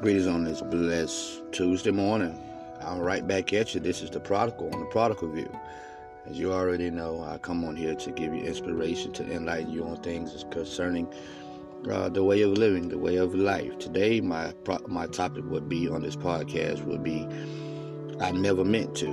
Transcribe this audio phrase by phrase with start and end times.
[0.00, 2.40] Greetings on this blessed Tuesday morning.
[2.80, 3.80] I'm right back at you.
[3.80, 5.50] This is the prodigal on the prodigal view.
[6.24, 9.82] As you already know, I come on here to give you inspiration, to enlighten you
[9.82, 11.12] on things concerning
[11.90, 13.76] uh, the way of living, the way of life.
[13.80, 14.54] Today, my
[14.86, 17.26] my topic would be on this podcast would be
[18.20, 19.12] I never meant to,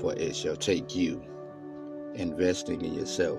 [0.00, 1.22] for it shall take you
[2.14, 3.38] investing in yourself,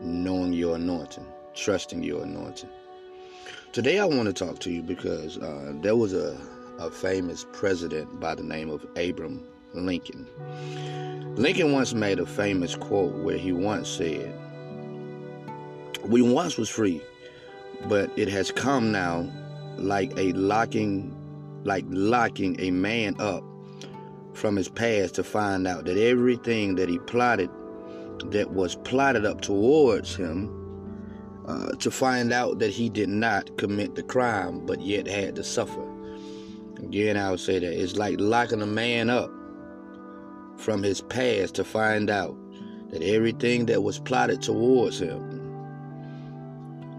[0.00, 2.70] knowing your anointing, trusting your anointing.
[3.74, 6.40] Today, I want to talk to you because uh, there was a,
[6.78, 10.28] a famous president by the name of Abraham Lincoln.
[11.34, 14.32] Lincoln once made a famous quote where he once said,
[16.04, 17.02] We once was free,
[17.88, 19.28] but it has come now
[19.76, 21.12] like a locking
[21.64, 23.42] like locking a man up
[24.34, 27.50] from his past to find out that everything that he plotted
[28.26, 30.63] that was plotted up towards him
[31.46, 35.44] uh, to find out that he did not commit the crime but yet had to
[35.44, 35.84] suffer.
[36.78, 39.30] Again, I would say that it's like locking a man up
[40.56, 42.36] from his past to find out
[42.90, 45.42] that everything that was plotted towards him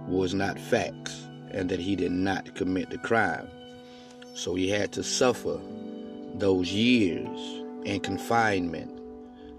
[0.08, 3.48] was not facts and that he did not commit the crime.
[4.34, 5.60] So he had to suffer
[6.36, 8.92] those years in confinement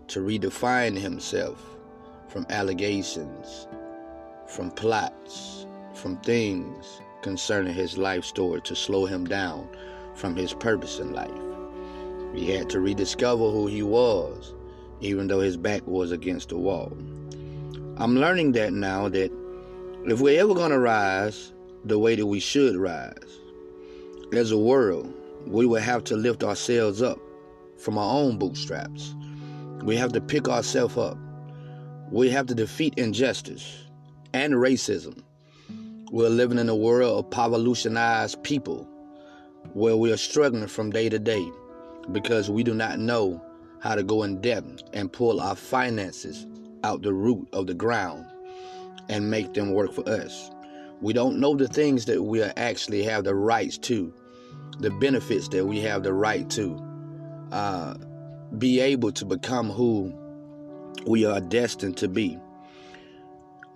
[0.08, 1.64] to redefine himself
[2.28, 3.66] from allegations
[4.46, 9.68] from plots, from things concerning his life story to slow him down
[10.14, 11.30] from his purpose in life.
[12.34, 14.54] He had to rediscover who he was,
[15.00, 16.92] even though his back was against the wall.
[17.96, 19.32] I'm learning that now that
[20.04, 21.52] if we're ever going to rise
[21.84, 23.40] the way that we should rise,
[24.32, 25.12] as a world,
[25.46, 27.18] we will have to lift ourselves up
[27.78, 29.14] from our own bootstraps.
[29.82, 31.16] We have to pick ourselves up.
[32.10, 33.85] We have to defeat injustice
[34.32, 35.22] and racism.
[36.10, 38.88] We're living in a world of revolutionized people
[39.72, 41.46] where we are struggling from day to day
[42.12, 43.42] because we do not know
[43.80, 46.46] how to go in depth and pull our finances
[46.84, 48.24] out the root of the ground
[49.08, 50.50] and make them work for us.
[51.00, 54.12] We don't know the things that we actually have the rights to,
[54.78, 56.82] the benefits that we have the right to,
[57.52, 57.94] uh,
[58.58, 60.12] be able to become who
[61.06, 62.38] we are destined to be.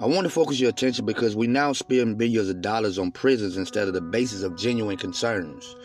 [0.01, 3.59] I want to focus your attention because we now spend billions of dollars on prisons
[3.59, 5.77] instead of the basis of genuine concerns.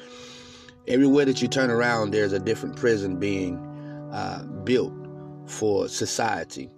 [0.87, 3.57] Everywhere that you turn around, there's a different prison being
[4.13, 4.93] uh, built
[5.47, 6.71] for society.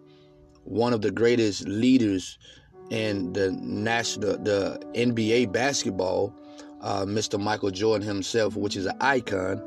[0.64, 2.40] One of the greatest leaders
[2.90, 6.34] in the national, the NBA basketball,
[6.82, 7.40] uh, Mr.
[7.40, 9.58] Michael Jordan himself, which is an icon,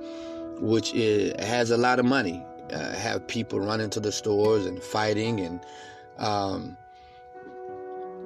[0.59, 4.83] which is, has a lot of money, uh, have people running to the stores and
[4.83, 5.61] fighting and
[6.19, 6.77] um,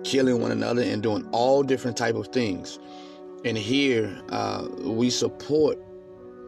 [0.05, 2.79] killing one another and doing all different type of things.
[3.45, 5.79] And here uh, we support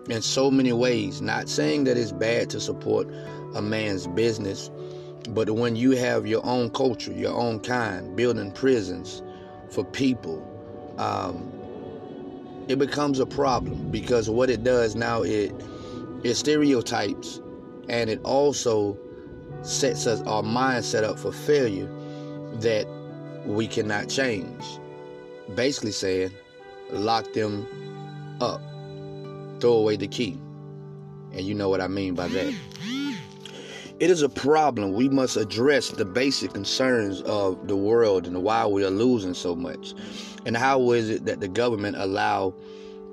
[0.09, 1.21] in so many ways.
[1.21, 3.09] Not saying that it's bad to support
[3.55, 4.71] a man's business,
[5.31, 9.23] but when you have your own culture, your own kind, building prisons
[9.71, 10.43] for people,
[10.99, 11.53] um,
[12.69, 15.53] it becomes a problem because what it does now it
[16.25, 17.41] it stereotypes
[17.89, 18.99] and it also
[19.63, 21.87] sets us our mindset up for failure
[22.55, 22.87] that
[23.47, 24.65] we cannot change.
[25.55, 26.33] Basically saying,
[26.91, 27.67] lock them
[28.41, 28.61] up,
[29.61, 30.39] throw away the key.
[31.33, 32.55] And you know what I mean by that.
[33.99, 34.93] It is a problem.
[34.93, 39.55] We must address the basic concerns of the world and why we are losing so
[39.55, 39.95] much.
[40.45, 42.55] And how is it that the government allow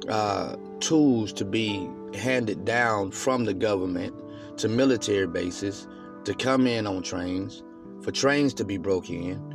[0.09, 4.13] uh, tools to be handed down from the government
[4.57, 5.87] to military bases
[6.25, 7.63] to come in on trains,
[8.01, 9.52] for trains to be broken in,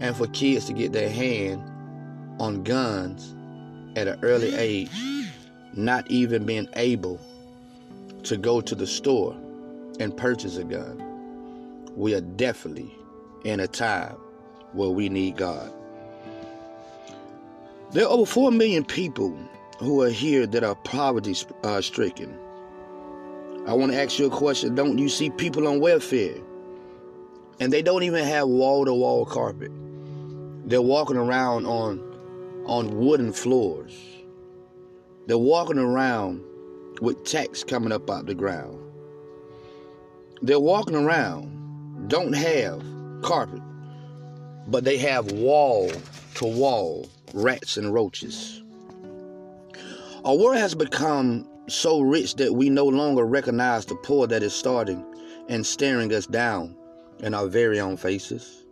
[0.00, 1.62] and for kids to get their hand
[2.40, 3.34] on guns
[3.96, 4.90] at an early age,
[5.74, 7.20] not even being able
[8.22, 9.36] to go to the store
[9.98, 11.02] and purchase a gun.
[11.96, 12.90] We are definitely
[13.44, 14.16] in a time
[14.72, 15.72] where we need God.
[17.92, 19.36] There are over 4 million people
[19.78, 22.38] who are here that are poverty uh, stricken.
[23.66, 24.74] I want to ask you a question.
[24.74, 26.36] Don't you see people on welfare?
[27.58, 29.70] And they don't even have wall to wall carpet.
[30.70, 31.98] They're walking around on
[32.64, 33.92] on wooden floors.
[35.26, 36.44] They're walking around
[37.00, 38.78] with text coming up out the ground.
[40.42, 42.84] They're walking around, don't have
[43.22, 43.60] carpet,
[44.68, 45.90] but they have wall
[46.36, 48.62] to wall rats and roaches.
[50.24, 54.54] Our world has become so rich that we no longer recognize the poor that is
[54.54, 55.04] starting
[55.48, 56.76] and staring us down
[57.18, 58.66] in our very own faces,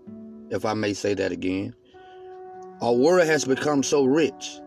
[0.50, 1.74] if I may say that again.
[2.80, 4.60] Our world has become so rich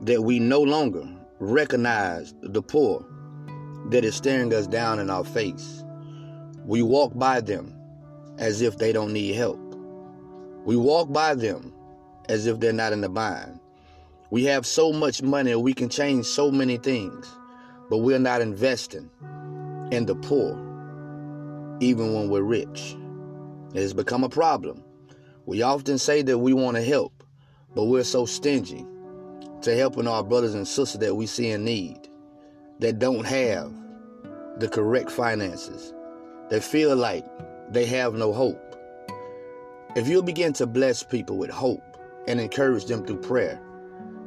[0.00, 1.08] that we no longer
[1.38, 3.06] recognize the poor
[3.90, 5.84] that is staring us down in our face.
[6.66, 7.72] We walk by them
[8.38, 9.60] as if they don't need help.
[10.64, 11.72] We walk by them
[12.28, 13.60] as if they're not in the bind.
[14.30, 17.30] We have so much money, we can change so many things,
[17.88, 19.08] but we're not investing
[19.92, 20.58] in the poor,
[21.78, 22.96] even when we're rich.
[23.74, 24.82] It has become a problem.
[25.46, 27.23] We often say that we want to help,
[27.74, 28.86] but we're so stingy
[29.62, 32.08] to helping our brothers and sisters that we see in need,
[32.80, 33.72] that don't have
[34.58, 35.92] the correct finances,
[36.50, 37.24] that feel like
[37.70, 38.60] they have no hope.
[39.96, 41.82] If you'll begin to bless people with hope
[42.28, 43.60] and encourage them through prayer,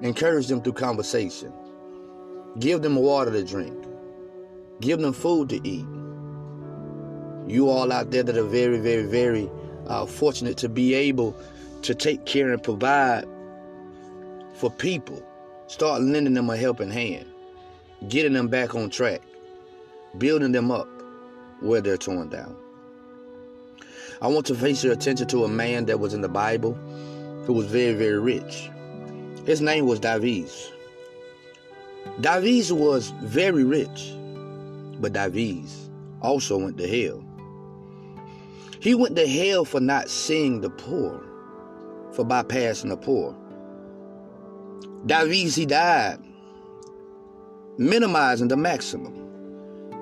[0.02, 1.54] encourage them through conversation,
[2.60, 3.86] give them water to drink,
[4.82, 5.86] give them food to eat.
[7.48, 9.50] You all out there that are very, very, very
[9.88, 11.36] uh, fortunate to be able
[11.84, 13.26] to take care and provide
[14.58, 15.22] for people,
[15.68, 17.26] start lending them a helping hand,
[18.10, 19.22] getting them back on track,
[20.18, 20.90] building them up
[21.62, 22.56] where they're torn down.
[24.20, 26.74] I want to face your attention to a man that was in the Bible
[27.46, 28.70] who was very, very rich.
[29.46, 30.72] His name was Davies.
[32.20, 34.16] Davies was very rich,
[35.00, 35.90] but Davies
[36.22, 37.24] also went to hell.
[38.80, 41.24] He went to hell for not seeing the poor,
[42.12, 43.36] for bypassing the poor.
[45.06, 46.20] Died,
[47.78, 49.16] minimizing the maximum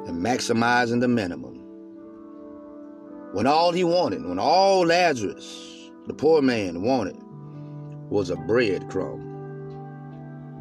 [0.08, 1.62] and maximizing the minimum.
[3.34, 7.18] When all he wanted, when all Lazarus, the poor man, wanted
[8.10, 9.34] was a breadcrumb.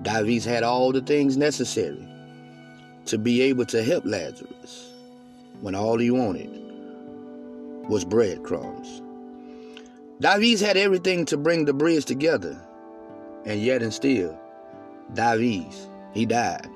[0.03, 2.07] Davies had all the things necessary
[3.07, 4.93] to be able to help Lazarus
[5.61, 6.51] when all he wanted
[7.89, 9.03] was breadcrumbs.
[10.21, 12.61] Davies had everything to bring the bridge together,
[13.45, 14.39] and yet and still,
[15.13, 16.69] Davies, he died.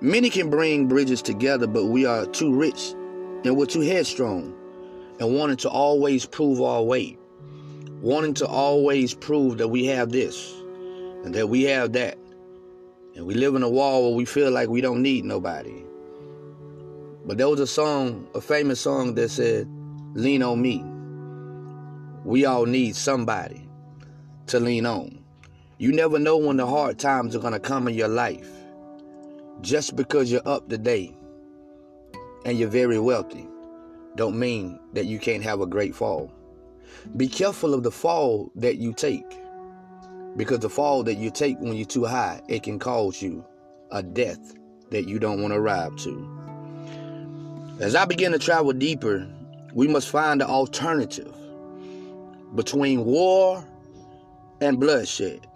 [0.00, 2.92] Many can bring bridges together, but we are too rich
[3.44, 4.54] and we're too headstrong
[5.18, 7.18] and wanting to always prove our weight,
[8.00, 10.52] wanting to always prove that we have this
[11.24, 12.18] and that we have that.
[13.14, 15.82] And we live in a wall where we feel like we don't need nobody.
[17.24, 19.66] But there was a song, a famous song that said,
[20.14, 20.84] Lean on me.
[22.24, 23.65] We all need somebody
[24.46, 25.22] to lean on.
[25.78, 28.48] You never know when the hard times are going to come in your life.
[29.60, 31.14] Just because you're up to date
[32.44, 33.46] and you're very wealthy
[34.16, 36.32] don't mean that you can't have a great fall.
[37.16, 39.24] Be careful of the fall that you take
[40.36, 43.44] because the fall that you take when you're too high, it can cause you
[43.90, 44.54] a death
[44.90, 46.32] that you don't want to arrive to.
[47.80, 49.26] As I begin to travel deeper,
[49.74, 51.34] we must find the alternative
[52.54, 53.64] between war
[54.60, 55.46] and bloodshed.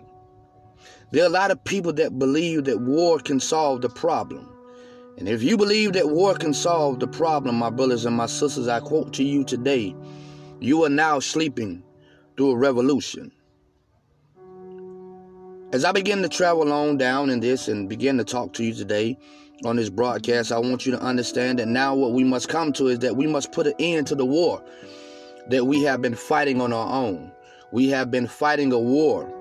[1.11, 4.49] There are a lot of people that believe that war can solve the problem.
[5.19, 8.69] And if you believe that war can solve the problem, my brothers and my sisters,
[8.69, 9.95] I quote to you today,
[10.61, 11.83] you are now sleeping
[12.37, 13.33] through a revolution.
[15.73, 18.75] As I begin to travel on down in this and begin to talk to you
[18.75, 19.19] today
[19.65, 22.89] on this broadcast, I want you to understand that now what we must come to
[22.89, 24.65] is that we must put an end to the war
[25.49, 27.31] that we have been fighting on our own.
[27.73, 29.33] We have been fighting a war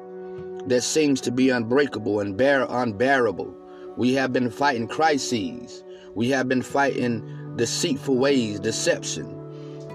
[0.68, 3.52] that seems to be unbreakable and bear unbearable.
[3.98, 5.84] We have been fighting crises.
[6.14, 9.36] We have been fighting deceitful ways, deception.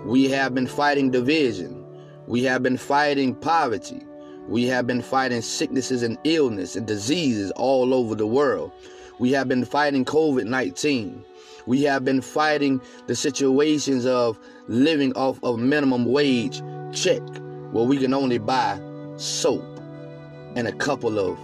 [0.05, 1.85] We have been fighting division.
[2.27, 4.03] We have been fighting poverty.
[4.49, 8.73] We have been fighting sicknesses and illness and diseases all over the world.
[9.21, 11.25] We have been fighting COVID 19.
[11.67, 16.63] We have been fighting the situations of living off of minimum wage
[16.93, 17.23] check
[17.75, 18.81] where we can only buy
[19.17, 19.65] soap
[20.55, 21.37] and a couple of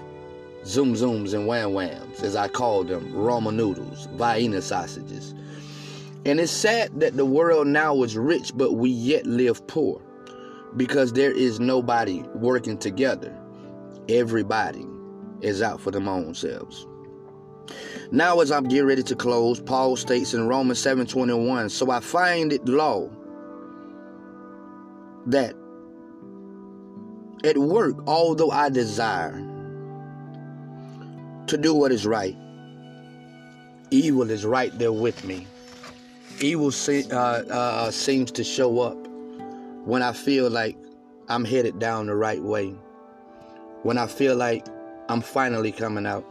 [0.65, 5.35] zoom zooms and wham whams, as I call them, Roma noodles, Vienna sausages.
[6.25, 10.01] And it's sad that the world now is rich, but we yet live poor
[10.77, 13.37] because there is nobody working together.
[14.09, 14.87] Everybody
[15.41, 16.87] is out for them own selves.
[18.13, 22.53] Now, as I'm getting ready to close, Paul states in Romans 7:21, so I find
[22.53, 23.09] it law
[25.27, 25.57] that
[27.45, 29.33] at work, although I desire
[31.47, 32.37] to do what is right,
[33.91, 35.47] evil is right there with me.
[36.41, 38.97] Evil uh, uh, seems to show up
[39.85, 40.77] when I feel like
[41.29, 42.75] I'm headed down the right way,
[43.83, 44.67] when I feel like
[45.09, 46.25] I'm finally coming out,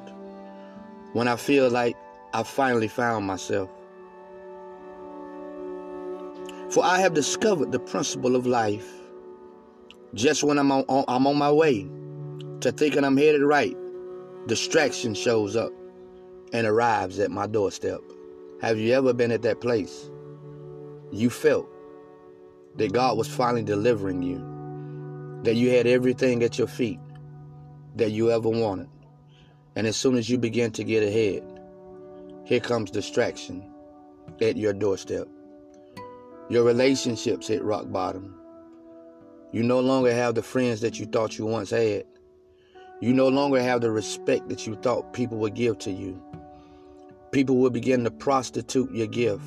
[1.13, 1.95] when I feel like
[2.33, 3.69] I finally found myself.
[6.69, 8.98] For I have discovered the principle of life
[10.13, 11.87] just when I'm on, I'm on my way
[12.61, 13.75] to thinking I'm headed right.
[14.47, 15.71] distraction shows up
[16.53, 18.01] and arrives at my doorstep.
[18.61, 20.09] Have you ever been at that place?
[21.11, 21.69] You felt
[22.75, 26.99] that God was finally delivering you, that you had everything at your feet
[27.95, 28.89] that you ever wanted.
[29.75, 31.43] And as soon as you begin to get ahead,
[32.43, 33.71] here comes distraction
[34.41, 35.27] at your doorstep.
[36.49, 38.38] Your relationships hit rock bottom.
[39.51, 42.05] You no longer have the friends that you thought you once had.
[43.01, 46.21] You no longer have the respect that you thought people would give to you.
[47.31, 49.43] People will begin to prostitute your gift.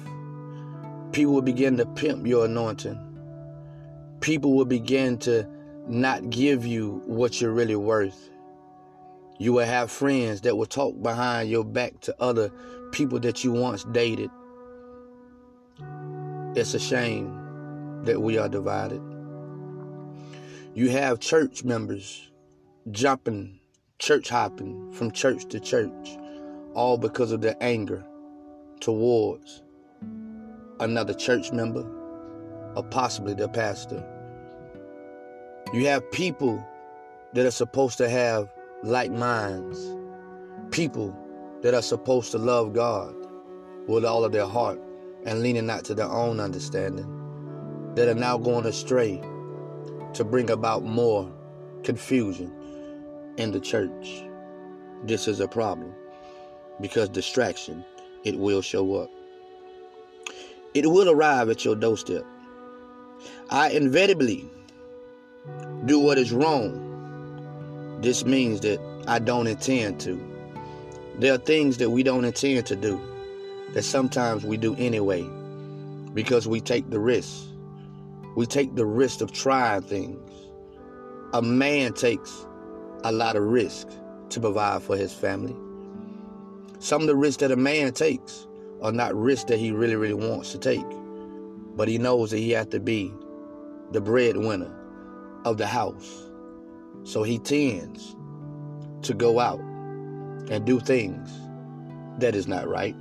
[1.13, 2.99] People will begin to pimp your anointing.
[4.21, 5.47] People will begin to
[5.87, 8.31] not give you what you're really worth.
[9.39, 12.51] You will have friends that will talk behind your back to other
[12.93, 14.31] people that you once dated.
[16.57, 19.03] It's a shame that we are divided.
[20.75, 22.31] You have church members
[22.91, 23.61] jumping,
[23.99, 26.17] church hopping from church to church
[26.73, 28.03] all because of their anger
[28.81, 29.63] towards
[30.81, 31.87] another church member
[32.75, 34.03] or possibly their pastor.
[35.75, 36.67] You have people
[37.35, 38.51] that are supposed to have
[38.83, 39.79] like minds,
[40.71, 41.15] people
[41.61, 43.15] that are supposed to love God
[43.89, 44.81] with all of their heart
[45.27, 49.23] and leaning not to their own understanding, that are now going astray
[50.15, 51.31] to bring about more
[51.83, 52.53] confusion
[53.37, 54.25] in the church.
[55.05, 55.93] This is a problem
[56.81, 57.85] because distraction,
[58.25, 59.11] it will show up.
[60.75, 62.25] It will arrive at your doorstep.
[63.51, 64.49] I inevitably
[65.85, 67.99] do what is wrong.
[68.01, 70.21] This means that I don't intend to.
[71.19, 73.01] There are things that we don't intend to do
[73.75, 75.29] that sometimes we do anyway
[76.15, 77.45] because we take the risk.
[78.35, 80.31] We take the risk of trying things.
[81.35, 82.47] A man takes
[83.05, 83.89] a lot of risk
[84.31, 85.57] to provide for his family.
[86.79, 88.47] Some of the risks that a man takes
[88.81, 90.87] are not risks that he really, really wants to take.
[91.77, 93.13] But he knows that he has to be
[93.93, 94.75] the breadwinner
[95.45, 96.29] of the house.
[97.05, 98.17] So he tends
[99.03, 99.61] to go out
[100.51, 101.31] and do things
[102.19, 102.97] that is not right.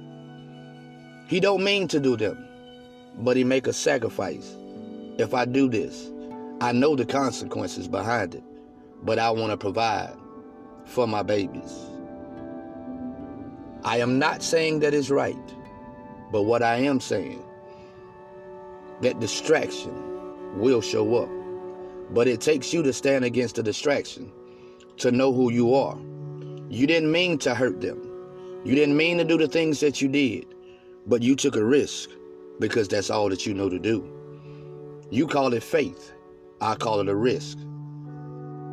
[1.27, 2.37] He don't mean to do them,
[3.19, 4.55] but he make a sacrifice.
[5.17, 6.09] If I do this,
[6.61, 8.43] I know the consequences behind it,
[9.03, 10.15] but I want to provide
[10.85, 11.73] for my babies.
[13.83, 15.35] I am not saying that is right,
[16.31, 17.43] but what I am saying,
[19.01, 21.29] that distraction will show up.
[22.11, 24.31] But it takes you to stand against the distraction,
[24.97, 25.97] to know who you are.
[26.69, 28.07] You didn't mean to hurt them.
[28.63, 30.45] You didn't mean to do the things that you did,
[31.07, 32.09] but you took a risk
[32.59, 34.20] because that's all that you know to do.
[35.11, 36.13] You call it faith.
[36.61, 37.57] I call it a risk.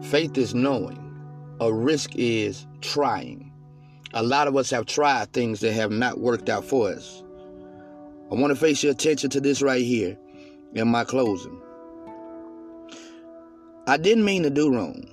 [0.03, 1.05] Faith is knowing.
[1.61, 3.53] A risk is trying.
[4.15, 7.25] A lot of us have tried things that have not worked out for us.
[8.31, 10.17] I want to face your attention to this right here
[10.75, 11.61] in my closing.
[13.89, 15.11] I didn't mean to do wrong.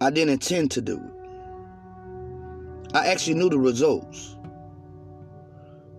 [0.00, 1.12] I didn't intend to do it.
[2.94, 4.34] I actually knew the results.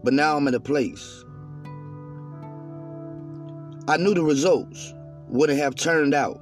[0.04, 1.24] But now I'm in a place.
[3.92, 4.94] I knew the results
[5.28, 6.42] wouldn't have turned out.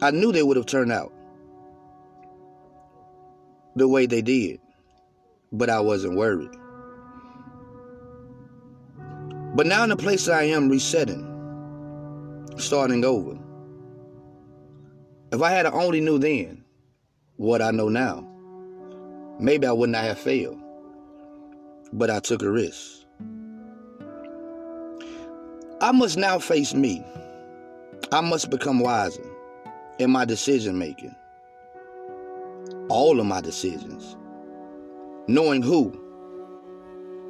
[0.00, 1.12] I knew they would have turned out
[3.74, 4.60] the way they did,
[5.50, 6.52] but I wasn't worried.
[9.56, 11.26] But now in the place I am resetting,
[12.56, 13.36] starting over.
[15.32, 16.62] If I had only knew then
[17.38, 18.24] what I know now,
[19.40, 20.60] maybe I would not have failed.
[21.92, 22.99] But I took a risk.
[25.82, 27.02] I must now face me.
[28.12, 29.24] I must become wiser
[29.98, 31.14] in my decision making
[32.90, 34.16] all of my decisions,
[35.26, 35.98] knowing who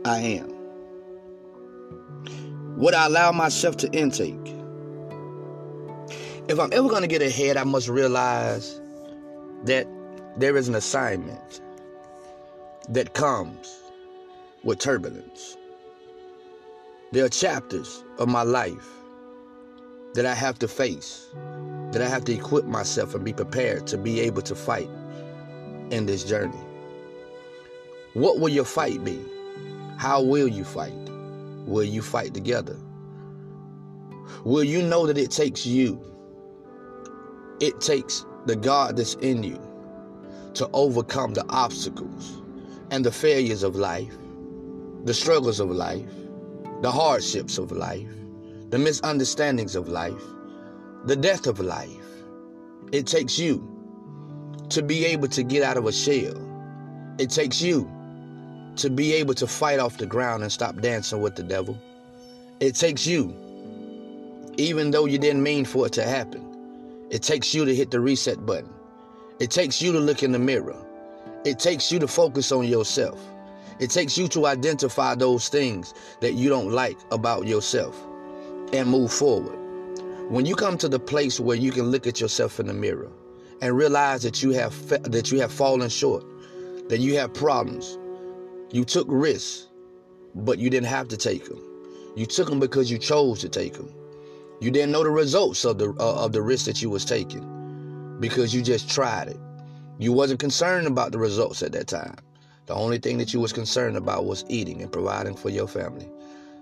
[0.05, 0.49] I am.
[2.77, 4.35] What I allow myself to intake.
[6.49, 8.81] If I'm ever going to get ahead, I must realize
[9.65, 9.87] that
[10.39, 11.61] there is an assignment
[12.89, 13.81] that comes
[14.65, 15.57] with turbulence.
[17.13, 18.89] There are chapters of my life
[20.15, 21.27] that I have to face,
[21.91, 24.89] that I have to equip myself and be prepared to be able to fight
[25.91, 26.59] in this journey?
[28.15, 29.21] What will your fight be?
[29.97, 30.95] How will you fight?
[31.67, 32.77] Will you fight together?
[34.45, 36.01] Will you know that it takes you?
[37.61, 39.61] It takes the God that's in you
[40.55, 42.43] to overcome the obstacles
[42.91, 44.17] and the failures of life,
[45.05, 46.09] the struggles of life,
[46.81, 48.09] the hardships of life,
[48.71, 50.23] the misunderstandings of life,
[51.05, 51.91] the death of life.
[52.93, 53.67] It takes you
[54.71, 56.35] to be able to get out of a shell.
[57.19, 57.91] It takes you
[58.77, 61.77] to be able to fight off the ground and stop dancing with the devil.
[62.61, 63.35] It takes you,
[64.57, 66.47] even though you didn't mean for it to happen,
[67.11, 68.71] it takes you to hit the reset button.
[69.39, 70.77] It takes you to look in the mirror.
[71.45, 73.21] It takes you to focus on yourself.
[73.79, 77.99] It takes you to identify those things that you don't like about yourself
[78.73, 79.59] and move forward.
[80.31, 83.11] When you come to the place where you can look at yourself in the mirror
[83.63, 86.25] and realize that you have fa- that you have fallen short,
[86.89, 87.99] that you have problems,
[88.71, 89.69] you took risks,
[90.35, 91.61] but you didn't have to take them.
[92.17, 93.93] You took them because you chose to take them.
[94.61, 98.17] You didn't know the results of the uh, of the risk that you was taking
[98.21, 99.39] because you just tried it.
[99.99, 102.17] You wasn't concerned about the results at that time.
[102.71, 106.09] The only thing that you was concerned about was eating and providing for your family.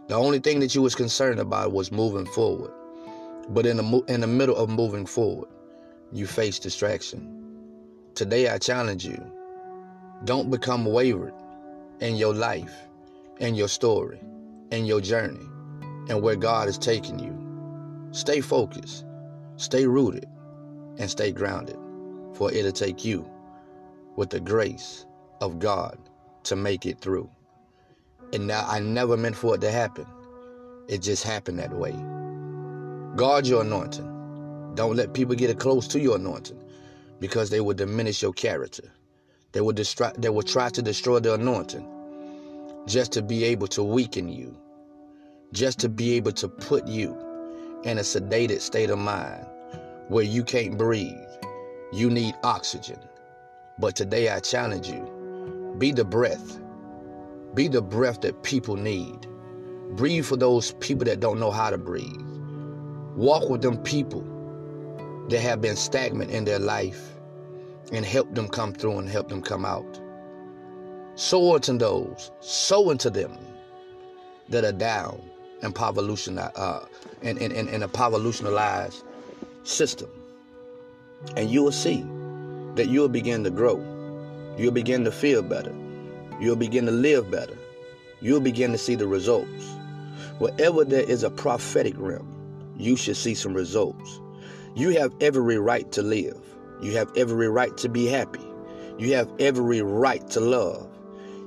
[0.06, 2.70] The only thing that you was concerned about was moving forward.
[3.50, 5.50] But in the in the middle of moving forward,
[6.10, 7.20] you face distraction.
[8.14, 9.22] Today I challenge you.
[10.24, 11.34] Don't become wayward
[12.00, 12.74] in your life,
[13.38, 14.18] in your story,
[14.70, 15.46] in your journey,
[16.08, 17.36] and where God is taking you.
[18.12, 19.04] Stay focused,
[19.56, 20.24] stay rooted,
[20.96, 21.76] and stay grounded,
[22.32, 23.30] for it'll take you
[24.16, 25.04] with the grace
[25.40, 25.98] of God
[26.44, 27.30] to make it through.
[28.32, 30.06] And now I never meant for it to happen.
[30.88, 31.94] It just happened that way.
[33.16, 34.72] Guard your anointing.
[34.74, 36.62] Don't let people get close to your anointing
[37.20, 38.92] because they will diminish your character.
[39.52, 41.86] They will, distract, they will try to destroy the anointing
[42.86, 44.56] just to be able to weaken you,
[45.52, 47.16] just to be able to put you
[47.84, 49.46] in a sedated state of mind
[50.08, 51.14] where you can't breathe.
[51.92, 52.98] You need oxygen.
[53.78, 55.17] But today I challenge you
[55.78, 56.60] be the breath.
[57.54, 59.26] Be the breath that people need.
[59.96, 62.20] Breathe for those people that don't know how to breathe.
[63.16, 64.24] Walk with them people
[65.28, 67.14] that have been stagnant in their life
[67.92, 70.00] and help them come through and help them come out.
[71.14, 73.36] Sow into those, sow into them
[74.48, 75.20] that are down
[75.62, 76.80] and uh,
[77.82, 79.02] a povolutionalized
[79.64, 80.10] system.
[81.36, 82.04] And you will see
[82.74, 83.97] that you'll begin to grow.
[84.58, 85.72] You'll begin to feel better.
[86.40, 87.56] You'll begin to live better.
[88.20, 89.64] You'll begin to see the results.
[90.38, 94.20] Wherever there is a prophetic realm, you should see some results.
[94.74, 96.40] You have every right to live.
[96.82, 98.44] You have every right to be happy.
[98.98, 100.88] You have every right to love.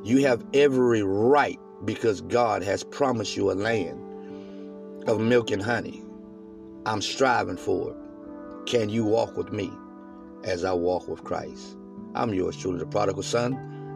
[0.05, 3.99] You have every right because God has promised you a land
[5.09, 6.01] of milk and honey.
[6.85, 7.97] I'm striving for it.
[8.67, 9.69] Can you walk with me
[10.45, 11.77] as I walk with Christ?
[12.13, 13.53] I'm yours truly, the prodigal son,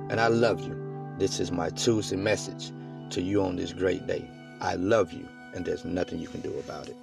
[0.10, 0.76] and I love you.
[1.18, 2.72] This is my Tuesday message
[3.10, 4.30] to you on this great day.
[4.62, 6.96] I love you, and there's nothing you can do about it.